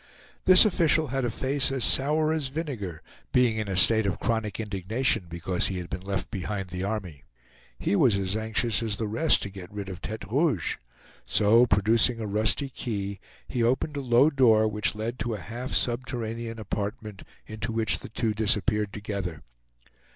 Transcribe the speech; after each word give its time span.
This 0.45 0.65
official 0.65 1.09
had 1.09 1.25
a 1.25 1.29
face 1.29 1.71
as 1.71 1.83
sour 1.85 2.33
as 2.33 2.47
vinegar, 2.47 3.03
being 3.31 3.57
in 3.57 3.67
a 3.67 3.77
state 3.77 4.07
of 4.07 4.19
chronic 4.19 4.59
indignation 4.59 5.27
because 5.29 5.67
he 5.67 5.77
had 5.77 5.91
been 5.91 6.01
left 6.01 6.31
behind 6.31 6.69
the 6.69 6.83
army. 6.83 7.23
He 7.77 7.95
was 7.95 8.17
as 8.17 8.35
anxious 8.35 8.81
as 8.81 8.97
the 8.97 9.07
rest 9.07 9.43
to 9.43 9.51
get 9.51 9.71
rid 9.71 9.89
of 9.89 10.01
Tete 10.01 10.23
Rouge. 10.25 10.77
So, 11.27 11.67
producing 11.67 12.19
a 12.19 12.25
rusty 12.25 12.69
key, 12.69 13.19
he 13.47 13.61
opened 13.61 13.95
a 13.95 14.01
low 14.01 14.31
door 14.31 14.67
which 14.67 14.95
led 14.95 15.19
to 15.19 15.35
a 15.35 15.39
half 15.39 15.71
subterranean 15.75 16.57
apartment, 16.57 17.21
into 17.45 17.71
which 17.71 17.99
the 17.99 18.09
two 18.09 18.33
disappeared 18.33 18.91
together. 18.91 19.43